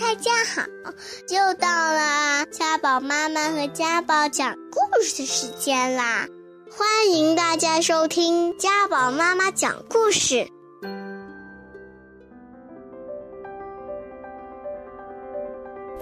[0.00, 0.62] 大家好，
[1.28, 6.26] 又到了家宝妈妈和家宝讲故事的时间啦！
[6.70, 10.48] 欢迎大家收听家宝妈妈讲故事。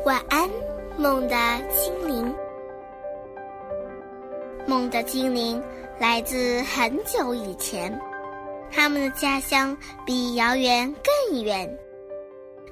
[0.04, 0.48] 晚安，
[0.96, 1.34] 梦的
[1.68, 2.32] 精灵。
[4.64, 5.60] 梦的精灵
[5.98, 8.00] 来自很久以前，
[8.70, 9.76] 他们的家乡
[10.06, 10.94] 比遥远
[11.30, 11.68] 更远。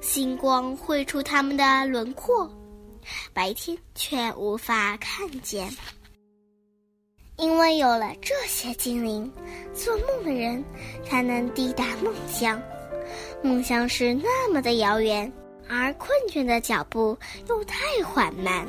[0.01, 2.49] 星光绘出他们的轮廓，
[3.33, 5.69] 白天却无法看见。
[7.37, 9.31] 因为有了这些精灵，
[9.73, 10.63] 做梦的人
[11.05, 12.59] 才能抵达梦乡。
[13.43, 15.31] 梦乡是那么的遥远，
[15.69, 18.67] 而困倦的脚步又太缓慢。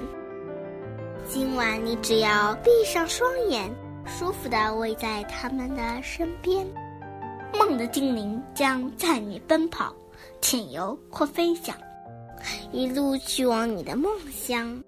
[1.26, 3.74] 今晚你只要闭上双眼，
[4.06, 6.66] 舒服的偎在他们的身边，
[7.58, 9.94] 梦的精灵将载你奔跑。
[10.40, 11.76] 潜游或飞翔，
[12.72, 14.82] 一路去往你的梦乡。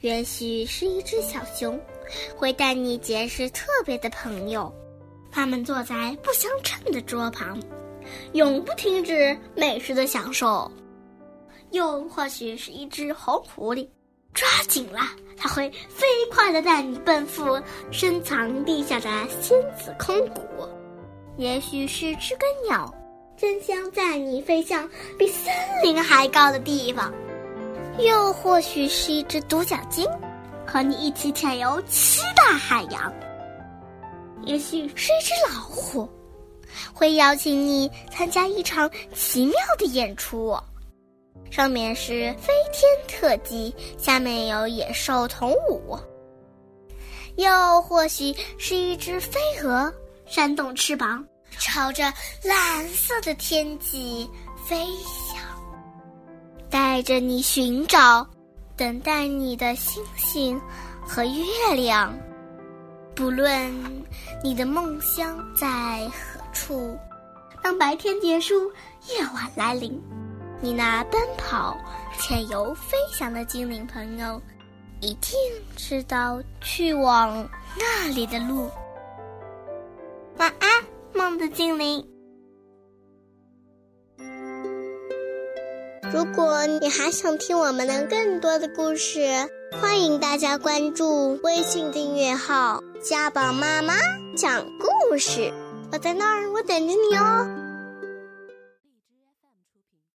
[0.00, 1.78] 也许是一只小熊，
[2.36, 4.72] 会带你结识特别的朋友。
[5.30, 7.60] 他们坐在不相称的桌旁，
[8.32, 10.70] 永不停止美食的享受。
[11.70, 13.88] 又或许是一只红狐狸，
[14.32, 15.00] 抓紧了，
[15.36, 17.60] 它会飞快地带你奔赴
[17.92, 19.08] 深藏地下的
[19.40, 20.42] 仙子空谷。
[21.36, 22.92] 也许是知更鸟。
[23.40, 24.86] 真想载你飞向
[25.18, 25.50] 比森
[25.82, 27.10] 林还高的地方，
[27.98, 30.06] 又或许是一只独角鲸，
[30.66, 33.10] 和你一起潜游七大海洋。
[34.42, 36.06] 也许是一只老虎，
[36.92, 40.54] 会邀请你参加一场奇妙的演出，
[41.50, 45.98] 上面是飞天特技，下面有野兽同舞。
[47.36, 49.90] 又或许是一只飞蛾，
[50.26, 51.26] 扇动翅膀。
[51.58, 52.12] 朝着
[52.42, 54.28] 蓝色的天际
[54.66, 55.42] 飞翔，
[56.70, 58.26] 带着你寻找、
[58.76, 60.60] 等待你的星星
[61.02, 62.16] 和月亮。
[63.14, 64.04] 不论
[64.42, 66.96] 你的梦乡在何处，
[67.62, 68.54] 当白天结束，
[69.08, 70.00] 夜晚来临，
[70.60, 71.76] 你那奔跑、
[72.18, 74.40] 潜游、飞翔的精灵朋友，
[75.00, 75.32] 一定
[75.76, 77.46] 知道去往
[77.76, 78.70] 那里的路。
[80.38, 80.69] 晚安。
[81.14, 82.06] 梦的精灵。
[86.12, 89.20] 如果你还想听我们的更多的故事，
[89.80, 93.94] 欢迎大家关注微信订阅号“家宝妈妈
[94.36, 95.52] 讲故事”。
[95.92, 97.59] 我在那儿，我等着你哦。